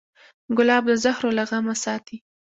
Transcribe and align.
ګلاب 0.57 0.83
د 0.89 0.91
زهرو 1.03 1.29
له 1.37 1.43
غمه 1.49 1.75
ساتي. 1.83 2.17